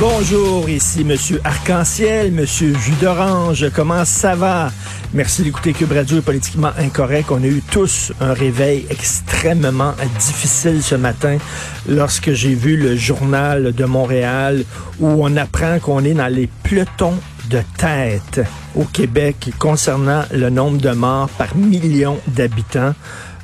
Bonjour, 0.00 0.66
ici 0.70 1.04
Monsieur 1.04 1.42
Arc-en-Ciel, 1.44 2.32
Monsieur 2.32 2.74
Jus 2.74 2.94
d'Orange. 3.02 3.66
Comment 3.76 4.06
ça 4.06 4.34
va? 4.34 4.72
Merci 5.12 5.42
d'écouter 5.42 5.74
Cube 5.74 5.92
Radio 5.92 6.16
est 6.16 6.22
politiquement 6.22 6.70
incorrect. 6.78 7.30
On 7.30 7.42
a 7.42 7.46
eu 7.46 7.60
tous 7.70 8.10
un 8.18 8.32
réveil 8.32 8.86
extrêmement 8.88 9.92
difficile 10.18 10.82
ce 10.82 10.94
matin 10.94 11.36
lorsque 11.86 12.32
j'ai 12.32 12.54
vu 12.54 12.78
le 12.78 12.96
journal 12.96 13.74
de 13.74 13.84
Montréal 13.84 14.64
où 15.00 15.06
on 15.22 15.36
apprend 15.36 15.78
qu'on 15.80 16.02
est 16.02 16.14
dans 16.14 16.32
les 16.32 16.48
pelotons 16.62 17.18
de 17.50 17.60
tête 17.76 18.40
au 18.76 18.84
Québec 18.84 19.50
concernant 19.58 20.22
le 20.32 20.48
nombre 20.48 20.78
de 20.78 20.92
morts 20.92 21.28
par 21.28 21.54
million 21.54 22.18
d'habitants. 22.26 22.94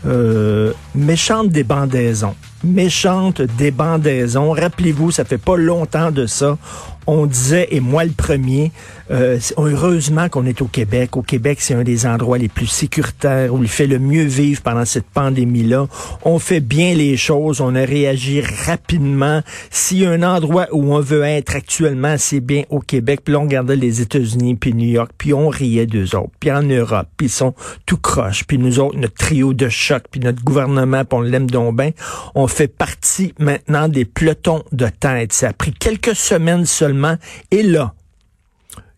Euh, 0.06 0.72
méchante 0.94 1.48
débandaison 1.48 2.34
méchante 2.66 3.42
débandaison. 3.42 4.52
Rappelez-vous, 4.52 5.10
ça 5.10 5.24
fait 5.24 5.38
pas 5.38 5.56
longtemps 5.56 6.10
de 6.10 6.26
ça. 6.26 6.58
On 7.06 7.26
disait, 7.26 7.68
et 7.70 7.80
moi 7.80 8.04
le 8.04 8.10
premier, 8.10 8.72
euh, 9.10 9.38
heureusement 9.56 10.28
qu'on 10.28 10.46
est 10.46 10.60
au 10.62 10.66
Québec. 10.66 11.16
Au 11.16 11.22
Québec, 11.22 11.58
c'est 11.60 11.74
un 11.74 11.84
des 11.84 12.06
endroits 12.06 12.38
les 12.38 12.48
plus 12.48 12.66
sécuritaires, 12.66 13.54
où 13.54 13.62
il 13.62 13.68
fait 13.68 13.86
le 13.86 13.98
mieux 13.98 14.24
vivre 14.24 14.62
pendant 14.62 14.84
cette 14.84 15.06
pandémie-là. 15.06 15.86
On 16.24 16.38
fait 16.38 16.60
bien 16.60 16.94
les 16.94 17.16
choses, 17.16 17.60
on 17.60 17.74
a 17.74 17.84
réagi 17.84 18.40
rapidement. 18.40 19.42
S'il 19.70 19.98
y 19.98 20.06
a 20.06 20.10
un 20.10 20.22
endroit 20.22 20.66
où 20.72 20.94
on 20.94 21.00
veut 21.00 21.22
être 21.22 21.54
actuellement, 21.54 22.16
c'est 22.18 22.40
bien 22.40 22.64
au 22.70 22.80
Québec. 22.80 23.20
Puis 23.22 23.32
là, 23.32 23.40
on 23.40 23.44
regardait 23.44 23.76
les 23.76 24.00
États-Unis, 24.00 24.56
puis 24.56 24.74
New 24.74 24.88
York, 24.88 25.12
puis 25.16 25.32
on 25.32 25.48
riait 25.48 25.86
d'eux 25.86 26.16
autres. 26.16 26.32
Puis 26.40 26.50
en 26.50 26.62
Europe, 26.62 27.06
puis 27.16 27.28
ils 27.28 27.30
sont 27.30 27.54
tout 27.86 27.98
croches. 27.98 28.44
Puis 28.44 28.58
nous 28.58 28.80
autres, 28.80 28.98
notre 28.98 29.14
trio 29.14 29.54
de 29.54 29.68
choc, 29.68 30.02
puis 30.10 30.20
notre 30.20 30.42
gouvernement, 30.42 31.04
puis 31.04 31.18
on 31.18 31.22
l'aime 31.22 31.48
donc 31.48 31.76
bien. 31.76 31.90
On 32.34 32.48
fait 32.48 32.68
partie 32.68 33.34
maintenant 33.38 33.88
des 33.88 34.04
pelotons 34.04 34.64
de 34.72 34.88
tête. 34.88 35.32
Ça 35.32 35.50
a 35.50 35.52
pris 35.52 35.72
quelques 35.72 36.16
semaines 36.16 36.66
seulement. 36.66 36.95
Et 37.50 37.62
là, 37.62 37.94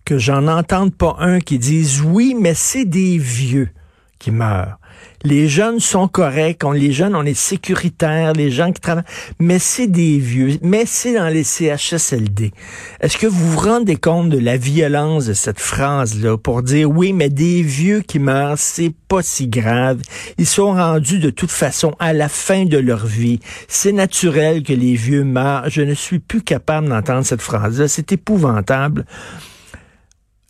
que 0.05 0.19
j'en 0.19 0.47
entende 0.48 0.95
pas 0.95 1.16
un 1.18 1.41
qui 1.41 1.59
dise 1.59 2.01
oui, 2.02 2.35
mais 2.38 2.55
c'est 2.55 2.85
des 2.85 3.18
vieux 3.18 3.71
qui 4.18 4.30
meurent. 4.30 4.79
Les 5.24 5.49
jeunes 5.49 5.80
sont 5.80 6.07
corrects, 6.07 6.63
les 6.73 6.93
jeunes, 6.93 7.16
on 7.16 7.24
est 7.24 7.35
sécuritaires, 7.35 8.35
les 8.35 8.51
gens 8.51 8.71
qui 8.73 8.80
travaillent, 8.80 9.05
mais 9.40 9.59
c'est 9.59 9.88
des 9.88 10.18
vieux, 10.18 10.59
mais 10.63 10.85
c'est 10.87 11.15
dans 11.15 11.29
les 11.29 11.43
CHSLD. 11.43 12.52
Est-ce 13.01 13.18
que 13.18 13.27
vous 13.27 13.52
vous 13.52 13.59
rendez 13.59 13.96
compte 13.96 14.29
de 14.29 14.38
la 14.38 14.57
violence 14.57 15.27
de 15.27 15.32
cette 15.32 15.59
phrase-là 15.59 16.38
pour 16.38 16.63
dire 16.63 16.88
oui, 16.88 17.13
mais 17.13 17.30
des 17.30 17.63
vieux 17.63 18.01
qui 18.01 18.21
meurent, 18.21 18.59
c'est 18.59 18.95
pas 19.09 19.23
si 19.23 19.49
grave. 19.49 20.01
Ils 20.38 20.46
sont 20.46 20.73
rendus 20.73 21.18
de 21.18 21.30
toute 21.30 21.51
façon 21.51 21.95
à 21.99 22.12
la 22.12 22.29
fin 22.29 22.65
de 22.65 22.79
leur 22.79 23.05
vie. 23.05 23.40
C'est 23.66 23.93
naturel 23.93 24.62
que 24.62 24.73
les 24.73 24.95
vieux 24.95 25.24
meurent. 25.24 25.68
Je 25.68 25.83
ne 25.83 25.95
suis 25.95 26.21
plus 26.21 26.43
capable 26.43 26.88
d'entendre 26.88 27.24
cette 27.24 27.43
phrase-là. 27.43 27.88
C'est 27.88 28.12
épouvantable. 28.12 29.05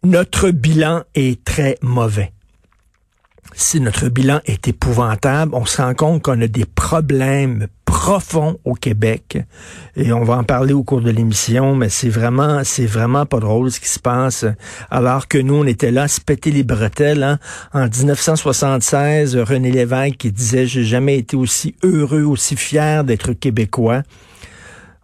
Notre 0.05 0.51
bilan 0.51 1.03
est 1.15 1.43
très 1.43 1.77
mauvais 1.83 2.33
si 3.59 3.81
notre 3.81 4.09
bilan 4.09 4.41
est 4.47 4.69
épouvantable, 4.69 5.53
on 5.53 5.67
se 5.67 5.83
rend 5.83 5.93
compte 5.93 6.23
qu'on 6.23 6.41
a 6.41 6.47
des 6.47 6.65
problèmes 6.65 7.67
profonds 7.85 8.57
au 8.65 8.75
Québec 8.75 9.39
et 9.97 10.13
on 10.13 10.23
va 10.23 10.37
en 10.37 10.45
parler 10.45 10.73
au 10.73 10.85
cours 10.85 11.01
de 11.01 11.11
l'émission, 11.11 11.75
mais 11.75 11.89
c'est 11.89 12.09
vraiment, 12.09 12.63
c'est 12.63 12.87
vraiment 12.87 13.27
pas 13.27 13.41
drôle 13.41 13.73
ce 13.73 13.81
qui 13.81 13.89
se 13.89 13.99
passe. 13.99 14.47
Alors 14.91 15.27
que 15.27 15.39
nous, 15.39 15.55
on 15.55 15.67
était 15.67 15.91
là 15.91 16.05
à 16.05 16.09
se 16.09 16.21
péter 16.21 16.53
les 16.53 16.63
bretelles. 16.63 17.25
Hein. 17.25 17.41
En 17.75 17.89
1976, 17.89 19.37
René 19.37 19.73
Lévesque 19.73 20.19
qui 20.19 20.31
disait 20.31 20.67
j'ai 20.67 20.85
jamais 20.85 21.19
été 21.19 21.37
aussi 21.37 21.75
heureux, 21.83 22.23
aussi 22.23 22.55
fier 22.55 23.03
d'être 23.03 23.33
québécois. 23.33 24.03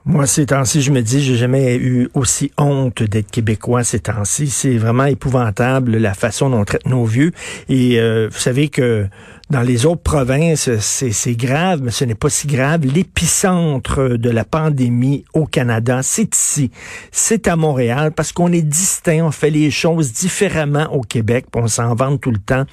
Moi, 0.07 0.27
ces 0.27 0.45
temps-ci, 0.45 0.83
je 0.83 0.91
me 0.91 1.01
dis, 1.01 1.23
j'ai 1.23 1.37
jamais 1.37 1.77
eu 1.77 2.11
aussi 2.13 2.53
honte 2.59 3.03
d'être 3.03 3.31
québécois 3.31 3.85
ces 3.85 4.01
temps-ci. 4.01 4.49
C'est 4.49 4.77
vraiment 4.77 5.07
épouvantable 5.07 5.97
la 5.97 6.13
façon 6.13 6.51
dont 6.51 6.61
on 6.61 6.65
traite 6.67 6.87
nos 6.87 7.07
vieux. 7.07 7.33
Et 7.71 7.99
euh, 7.99 8.29
vous 8.31 8.39
savez 8.39 8.69
que 8.69 9.07
dans 9.51 9.61
les 9.61 9.85
autres 9.85 10.03
provinces, 10.03 10.71
c'est 10.79 11.35
grave, 11.37 11.81
mais 11.83 11.91
ce 11.91 12.07
n'est 12.07 12.15
pas 12.15 12.31
si 12.31 12.47
grave. 12.47 12.87
L'épicentre 12.87 14.17
de 14.17 14.31
la 14.31 14.45
pandémie 14.45 15.25
au 15.35 15.45
Canada, 15.45 16.01
c'est 16.03 16.35
ici. 16.35 16.71
C'est 17.13 17.47
à 17.47 17.55
Montréal 17.55 18.13
parce 18.13 18.33
qu'on 18.33 18.53
est 18.53 18.63
distinct, 18.63 19.27
on 19.27 19.31
fait 19.31 19.51
les 19.51 19.71
choses 19.71 20.13
différemment 20.13 20.87
au 20.95 21.03
Québec, 21.03 21.45
on 21.55 21.69
s'en 21.69 21.95
vante 21.95 22.23
tout 22.23 22.31
le 22.31 22.39
temps, 22.39 22.65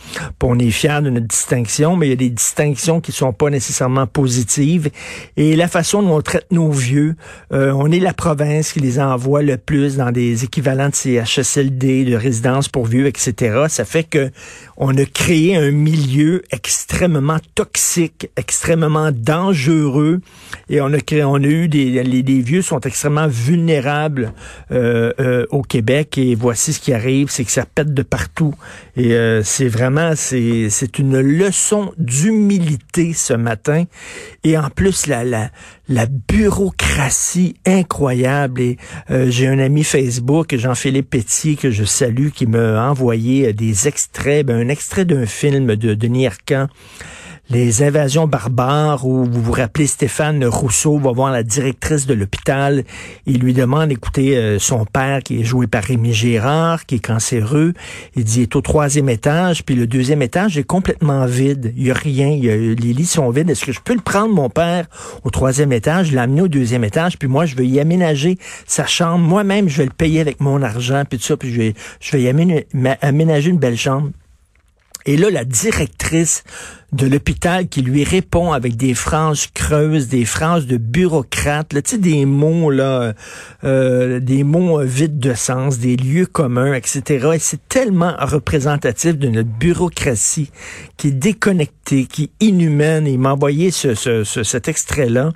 on 0.42 0.58
est 0.60 0.72
fier 0.72 1.02
de 1.02 1.10
notre 1.10 1.28
distinction, 1.28 1.98
mais 1.98 2.08
il 2.08 2.10
y 2.12 2.14
a 2.14 2.18
des 2.18 2.30
distinctions 2.30 3.02
qui 3.02 3.12
sont 3.12 3.34
pas 3.34 3.50
nécessairement 3.50 4.08
positives. 4.08 4.90
Et 5.36 5.58
la 5.58 5.68
façon 5.68 6.02
dont 6.02 6.16
on 6.16 6.22
traite 6.22 6.48
nos 6.52 6.72
vieux, 6.72 7.16
euh, 7.52 7.74
on 7.74 7.92
est 7.92 8.00
la 8.00 8.14
province 8.14 8.72
qui 8.72 8.80
les 8.80 9.00
envoie 9.00 9.42
le 9.42 9.58
plus 9.58 9.98
dans 9.98 10.12
des 10.12 10.46
équivalents 10.46 10.90
de 10.90 10.96
CHSLD, 10.96 12.06
de 12.06 12.16
résidences 12.16 12.70
pour 12.70 12.86
vieux, 12.86 13.08
etc. 13.08 13.66
Ça 13.68 13.84
fait 13.84 14.04
que 14.04 14.32
on 14.78 14.98
a 14.98 15.06
créé 15.06 15.56
un 15.56 15.72
milieu 15.72 16.42
extrêmement 16.64 17.40
toxique, 17.56 18.30
extrêmement 18.38 19.12
dangereux, 19.12 20.22
et 20.70 20.80
on 20.80 20.94
a 20.94 21.00
créé, 21.00 21.24
on 21.24 21.36
a 21.36 21.40
eu 21.40 21.68
des, 21.68 22.04
les, 22.04 22.42
vieux 22.42 22.62
sont 22.62 22.80
extrêmement 22.82 23.28
vulnérables 23.28 24.34
euh, 24.72 25.12
euh, 25.20 25.48
au 25.50 25.64
Québec, 25.64 26.20
et 26.20 26.36
voici 26.36 26.74
ce 26.74 26.80
qui 26.80 26.94
arrive, 26.94 27.32
c'est 27.32 27.46
que 27.46 27.52
ça 27.52 27.66
pète 27.66 27.96
de 27.96 28.04
partout, 28.04 28.54
et 28.96 29.16
euh, 29.16 29.42
c'est 29.44 29.68
vraiment, 29.68 30.12
c'est, 30.16 30.70
c'est 30.70 31.00
une 31.00 31.20
leçon 31.20 31.94
d'humilité 31.98 33.14
ce 33.14 33.34
matin, 33.34 33.86
et 34.44 34.56
en 34.56 34.70
plus 34.70 35.08
la, 35.08 35.24
la, 35.24 35.50
la 35.88 36.06
bureaucratie 36.06 37.56
incroyable. 37.66 38.62
Et 38.62 38.78
j'ai 39.10 39.48
un 39.48 39.60
ami 39.60 39.84
Facebook, 39.84 40.56
Jean-Philippe 40.56 41.10
Pétier, 41.10 41.56
que 41.56 41.70
je 41.70 41.84
salue, 41.84 42.30
qui 42.30 42.46
m'a 42.46 42.90
envoyé 42.90 43.52
des 43.54 43.88
extraits, 43.88 44.46
ben, 44.46 44.58
un 44.58 44.70
extrait 44.70 45.06
d'un 45.06 45.26
film 45.26 45.76
de 45.76 45.94
Denis 45.94 46.28
Arcand 46.28 46.51
les 47.52 47.84
invasions 47.84 48.28
barbares 48.28 49.06
où 49.06 49.26
vous 49.26 49.42
vous 49.42 49.52
rappelez 49.52 49.86
Stéphane 49.86 50.46
Rousseau 50.46 50.98
va 50.98 51.12
voir 51.12 51.32
la 51.32 51.44
directrice 51.44 52.08
de 52.08 52.14
l'hôpital. 52.14 52.86
Il 53.26 53.40
lui 53.40 53.54
demande 53.54 53.90
d'écouter 53.90 54.38
euh, 54.38 54.58
son 54.58 54.86
père 54.86 55.22
qui 55.22 55.42
est 55.42 55.44
joué 55.44 55.68
par 55.68 55.84
Rémi 55.84 56.14
Gérard 56.14 56.86
qui 56.86 56.96
est 56.96 57.06
cancéreux. 57.06 57.74
Il 58.16 58.24
dit 58.24 58.40
il 58.40 58.44
est 58.44 58.56
au 58.56 58.62
troisième 58.62 59.10
étage 59.10 59.66
puis 59.66 59.76
le 59.76 59.86
deuxième 59.86 60.22
étage 60.22 60.58
est 60.58 60.64
complètement 60.64 61.26
vide. 61.26 61.74
Il 61.76 61.88
y 61.88 61.92
a 61.92 61.94
rien. 61.94 62.30
Y 62.30 62.50
a, 62.50 62.56
les 62.56 62.94
lits 62.94 63.06
sont 63.06 63.30
vides. 63.32 63.50
Est-ce 63.50 63.66
que 63.66 63.74
je 63.74 63.82
peux 63.82 63.96
le 63.96 64.02
prendre 64.02 64.34
mon 64.34 64.50
père 64.50 64.86
au 65.26 65.30
troisième 65.30 65.74
étage 65.74 66.14
l'amener 66.14 66.44
au 66.44 66.48
deuxième 66.48 66.86
étage 66.86 67.18
puis 67.20 67.28
moi 67.28 67.46
je 67.46 67.56
vais 67.58 67.68
y 67.68 67.82
aménager 67.82 68.38
sa 68.66 68.86
chambre. 68.86 69.20
Moi-même 69.26 69.68
je 69.68 69.78
vais 69.78 69.86
le 69.86 69.92
payer 69.92 70.22
avec 70.22 70.40
mon 70.40 70.62
argent 70.62 71.04
puis 71.10 71.20
tout 71.20 71.26
ça 71.26 71.36
puis 71.36 71.52
je 71.52 71.58
vais 71.58 71.74
je 72.00 72.12
vais 72.14 72.22
y 72.22 72.30
aménager 73.02 73.50
une 73.50 73.60
belle 73.60 73.78
chambre 73.78 74.12
et 75.06 75.18
là, 75.18 75.30
la 75.30 75.46
directrice 75.46 76.44
de 76.92 77.08
l'hôpital 77.08 77.68
qui 77.70 77.82
lui 77.82 78.04
répond 78.04 78.52
avec 78.52 78.76
des 78.76 78.94
phrases 78.94 79.48
creuses, 79.54 80.10
des 80.10 80.26
phrases 80.26 80.68
de 80.68 80.78
bureaucrate, 80.78 81.72
là, 81.74 81.82
des 81.98 82.26
mots 82.26 82.70
là, 82.70 83.14
euh, 83.64 84.20
des 84.20 84.44
mots 84.44 84.82
vides 84.82 85.20
de 85.20 85.34
sens, 85.34 85.80
des 85.80 85.96
lieux 85.96 86.26
communs, 86.26 86.74
etc. 86.74 87.30
Et 87.36 87.40
c'est 87.40 87.68
tellement 87.70 88.14
représentatif 88.20 89.18
de 89.18 89.30
notre 89.30 89.50
bureaucratie 89.50 90.52
qui 90.98 91.10
est 91.10 91.12
déconnectée, 91.12 92.06
qui 92.06 92.24
est 92.24 92.46
inhumaine. 92.46 93.08
il 93.08 93.20
m'a 93.20 93.34
envoyé 93.34 93.72
ce, 93.72 93.96
ce, 93.96 94.24
cet 94.24 94.68
extrait-là. 94.68 95.32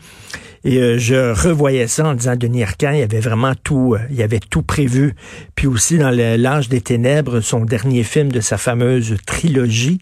Et 0.66 0.80
euh, 0.80 0.98
je 0.98 1.32
revoyais 1.32 1.88
ça 1.88 2.08
en 2.08 2.16
disant 2.16 2.36
Denis 2.36 2.64
Arcand, 2.64 2.90
il 2.90 3.04
avait 3.04 3.20
vraiment 3.20 3.54
tout, 3.64 3.96
euh, 3.96 4.24
avait 4.24 4.40
tout 4.40 4.64
prévu. 4.64 5.14
Puis 5.54 5.68
aussi 5.68 6.00
dans 6.00 6.10
l'âge 6.10 6.70
des 6.70 6.82
ténèbres, 6.82 7.40
son 7.40 7.66
dernier 7.66 8.02
film 8.02 8.32
de 8.32 8.42
sa 8.42 8.58
fameuse 8.58 9.16
trilogie. 9.28 10.00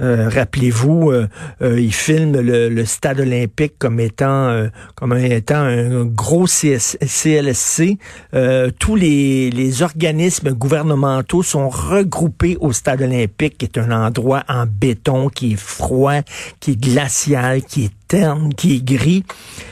Euh, 0.00 0.28
rappelez-vous, 0.28 1.12
il 1.62 1.92
filme 1.94 2.38
le, 2.40 2.84
stade 2.84 3.20
olympique 3.20 3.74
comme 3.78 4.00
étant 4.00 4.66
comme 4.96 5.16
étant 5.16 5.62
un 5.62 6.04
gros 6.04 6.46
CLSC. 6.46 7.96
tous 8.78 8.96
les, 8.96 9.50
les 9.50 9.82
organismes 9.82 10.50
gouvernementaux 10.50 11.42
sont 11.42 11.68
regroupés 11.68 12.58
au 12.60 12.72
stade 12.72 13.00
olympique, 13.00 13.56
qui 13.58 13.64
est 13.64 13.78
un 13.78 13.90
endroit 13.90 14.44
en 14.48 14.66
béton, 14.66 15.28
qui 15.28 15.52
est 15.52 15.60
froid, 15.60 16.20
qui 16.60 16.72
est 16.72 16.80
glacial, 16.80 17.62
qui 17.62 17.84
est 17.86 18.01
qui 18.56 18.76
est 18.76 18.84
gris, 18.84 19.24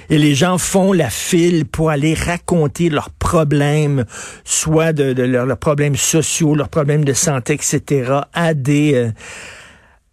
et 0.08 0.19
les 0.19 0.34
gens 0.34 0.58
font 0.58 0.92
la 0.92 1.10
file 1.10 1.66
pour 1.66 1.90
aller 1.90 2.14
raconter 2.14 2.88
leurs 2.88 3.10
problèmes, 3.10 4.04
soit 4.44 4.92
de, 4.92 5.22
leurs 5.22 5.58
problèmes 5.58 5.96
sociaux, 5.96 6.54
leurs 6.54 6.69
problèmes 6.69 7.04
de 7.04 7.12
santé, 7.12 7.54
etc., 7.54 8.20
à 8.32 8.54
des 8.54 8.94
euh, 8.94 9.10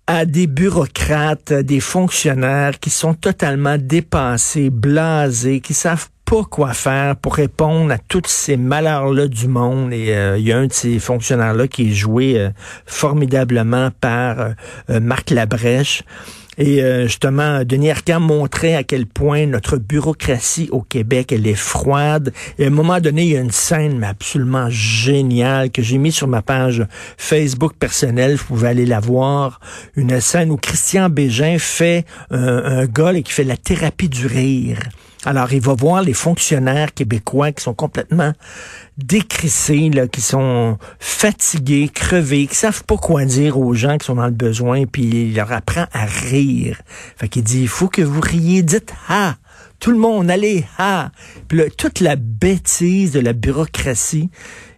à 0.10 0.24
des 0.24 0.48
bureaucrates, 0.48 1.52
des 1.52 1.82
fonctionnaires 1.82 2.80
qui 2.80 2.90
sont 2.90 3.14
totalement 3.14 3.78
dépassés, 3.78 4.70
blasés, 4.70 5.60
qui 5.60 5.74
savent 5.74 6.08
pas 6.24 6.44
quoi 6.44 6.72
faire 6.74 7.18
pour 7.18 7.36
répondre 7.36 7.92
à 7.92 7.98
tous 7.98 8.22
ces 8.28 8.56
malheurs-là 8.56 9.28
du 9.28 9.50
monde. 9.50 9.92
Et 9.92 10.16
euh, 10.16 10.38
il 10.38 10.48
y 10.48 10.54
a 10.54 10.60
un 10.60 10.68
de 10.68 10.74
ces 10.74 11.00
fonctionnaires-là 11.00 11.68
qui 11.68 11.90
est 11.90 11.94
joué 11.94 12.40
euh, 12.40 12.50
formidablement 12.86 13.90
par 14.00 14.52
Marc 14.88 15.30
Labrèche. 15.30 16.04
Et 16.58 16.82
euh, 16.82 17.04
justement, 17.04 17.64
Denis 17.64 17.92
Arcand 17.92 18.20
montrait 18.20 18.76
à 18.76 18.84
quel 18.84 19.06
point 19.06 19.46
notre 19.46 19.78
bureaucratie 19.78 20.70
au 20.72 20.82
Québec, 20.82 21.32
elle 21.32 21.48
est 21.48 21.56
froide. 21.56 22.34
Et 22.58 22.66
à 22.66 22.68
un 22.68 22.72
moment 22.72 23.00
donné, 23.00 23.24
il 23.24 23.30
y 23.30 23.38
a 23.38 23.42
une 23.42 23.52
scène 23.52 24.04
absolument 24.04 24.70
géniale 24.70 25.72
que 25.72 25.82
j'ai 25.82 25.98
mis 25.98 26.12
sur 26.12 26.28
ma 26.28 26.42
page 26.42 26.86
Facebook 27.18 27.74
personnelle. 27.80 28.36
Vous 28.36 28.46
pouvez 28.46 28.70
aller 28.70 28.86
la 28.86 29.00
voir. 29.00 29.60
Une 29.96 30.20
scène 30.20 30.52
où 30.52 30.58
Christian 30.58 31.10
Bégin 31.10 31.58
fait 31.60 32.06
un 32.32 32.86
gars 32.86 33.14
et 33.14 33.24
qui 33.24 33.32
fait 33.32 33.44
la 33.44 33.58
thérapie 33.58 34.10
du 34.10 34.26
rire. 34.28 34.80
Alors, 35.26 35.52
il 35.52 35.62
va 35.62 35.74
voir 35.74 36.02
les 36.02 36.14
fonctionnaires 36.14 36.94
québécois 36.94 37.52
qui 37.52 37.64
sont 37.64 37.74
complètement 37.74 38.34
décrissés, 38.98 39.90
là, 39.90 40.08
qui 40.08 40.22
sont 40.22 40.78
fatigués, 41.00 41.90
crevés, 41.94 42.48
qui 42.48 42.56
savent 42.56 42.84
pas 42.84 42.98
quoi 42.98 43.26
dire 43.26 43.60
aux 43.60 43.74
gens 43.74 43.98
qui 43.98 44.06
sont 44.06 44.16
dans 44.16 44.26
le 44.26 44.32
besoin, 44.32 44.86
puis 44.86 45.04
il 45.04 45.36
leur 45.36 45.52
apprend 45.52 45.86
à 45.92 46.06
rire. 46.06 46.82
Fait 47.18 47.28
qu'il 47.28 47.44
dit, 47.44 47.62
il 47.62 47.68
faut 47.68 47.90
que 47.90 48.02
vous 48.02 48.22
riez, 48.22 48.62
dites 48.62 48.94
«ah». 49.10 49.36
Tout 49.80 49.92
le 49.92 49.98
monde, 49.98 50.32
allez, 50.32 50.66
ah! 50.80 51.12
Puis 51.48 51.60
là, 51.60 51.66
toute 51.76 52.00
la 52.00 52.16
bêtise 52.16 53.12
de 53.12 53.20
la 53.20 53.34
bureaucratie. 53.34 54.30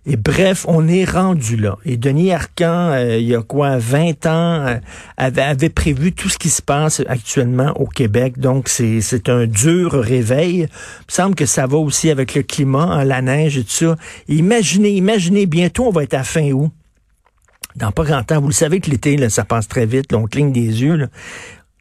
Et 0.06 0.18
bref, 0.18 0.66
on 0.68 0.88
est 0.88 1.06
rendu 1.06 1.56
là. 1.56 1.78
Et 1.86 1.96
Denis 1.96 2.32
Arcan, 2.32 2.92
euh, 2.92 3.18
il 3.18 3.28
y 3.28 3.36
a 3.36 3.42
quoi, 3.42 3.78
20 3.78 4.26
ans, 4.26 4.66
euh, 4.66 4.76
avait, 5.18 5.42
avait, 5.42 5.70
prévu 5.70 6.14
tout 6.14 6.30
ce 6.30 6.38
qui 6.38 6.50
se 6.50 6.62
passe 6.62 7.02
actuellement 7.08 7.72
au 7.80 7.86
Québec. 7.86 8.40
Donc, 8.40 8.70
c'est 8.70 9.30
un 9.30 9.46
dur 9.46 9.92
réveil. 9.92 10.56
Il 10.56 10.64
me 10.64 10.68
semble 11.12 11.36
que 11.36 11.46
ça 11.46 11.68
va 11.68 11.78
aussi 11.78 12.10
avec 12.10 12.34
le 12.34 12.44
climat, 12.44 12.84
hein, 12.84 13.04
la 13.04 13.22
neige 13.22 13.58
et 13.58 13.64
tout 13.64 13.70
ça. 13.70 13.96
Imaginez, 14.28 14.92
imaginez, 14.92 15.46
bientôt, 15.46 15.86
on 15.86 15.92
va 15.92 16.04
être 16.04 16.16
à 16.16 16.24
fin 16.24 16.52
août 16.52 16.72
dans 17.76 17.92
pas 17.92 18.04
grand 18.04 18.24
temps. 18.24 18.42
Vous 18.42 18.48
le 18.48 18.54
savez 18.54 18.80
que 18.80 18.90
l'été, 18.90 19.30
ça 19.30 19.46
passe 19.46 19.68
très 19.68 19.86
vite, 19.86 20.12
là, 20.12 20.18
on 20.18 20.26
cligne 20.26 20.52
des 20.52 20.82
yeux. 20.82 20.96
Là 20.96 21.08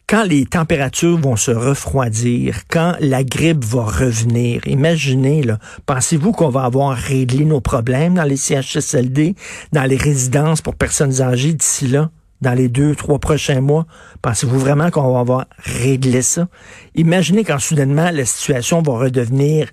quand 0.08 0.24
les 0.24 0.46
températures 0.46 1.18
vont 1.18 1.36
se 1.36 1.50
refroidir, 1.50 2.62
quand 2.68 2.94
la 2.98 3.22
grippe 3.22 3.62
va 3.62 3.82
revenir, 3.84 4.66
imaginez, 4.66 5.42
là, 5.42 5.58
pensez-vous 5.84 6.32
qu'on 6.32 6.48
va 6.48 6.64
avoir 6.64 6.96
réglé 6.96 7.44
nos 7.44 7.60
problèmes 7.60 8.14
dans 8.14 8.24
les 8.24 8.38
CHSLD, 8.38 9.34
dans 9.72 9.84
les 9.84 9.96
résidences 9.98 10.62
pour 10.62 10.74
personnes 10.76 11.20
âgées 11.20 11.52
d'ici 11.52 11.86
là? 11.86 12.10
dans 12.40 12.54
les 12.54 12.68
deux, 12.68 12.94
trois 12.94 13.18
prochains 13.18 13.60
mois? 13.60 13.86
Pensez-vous 14.22 14.58
vraiment 14.58 14.90
qu'on 14.90 15.12
va 15.12 15.20
avoir 15.20 15.46
réglé 15.58 16.22
ça? 16.22 16.48
Imaginez 16.94 17.44
quand 17.44 17.58
soudainement 17.58 18.10
la 18.10 18.24
situation 18.24 18.80
va 18.80 18.92
redevenir 18.92 19.68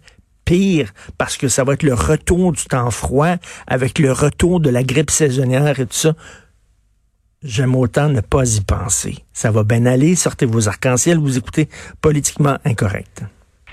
pire 0.45 0.91
parce 1.17 1.37
que 1.37 1.47
ça 1.47 1.63
va 1.63 1.73
être 1.73 1.83
le 1.83 1.93
retour 1.93 2.51
du 2.51 2.63
temps 2.65 2.91
froid 2.91 3.35
avec 3.67 3.99
le 3.99 4.11
retour 4.11 4.59
de 4.59 4.69
la 4.69 4.83
grippe 4.83 5.11
saisonnière 5.11 5.79
et 5.79 5.85
tout 5.85 5.93
ça. 5.93 6.13
J'aime 7.47 7.75
autant 7.75 8.09
ne 8.09 8.21
pas 8.21 8.56
y 8.56 8.62
penser. 8.62 9.24
Ça 9.31 9.51
va 9.51 9.63
bien 9.63 9.86
aller, 9.86 10.15
sortez 10.15 10.47
vos 10.47 10.68
arcs-en-ciel, 10.68 11.19
vous 11.19 11.38
écoutez 11.38 11.69
politiquement 12.01 12.57
incorrect. 12.65 13.21